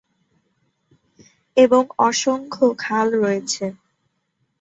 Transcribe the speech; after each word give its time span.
এবং 1.57 1.83
অসংখ্য 1.99 2.65
খাল 2.83 3.07
রয়েছে। 3.15 3.65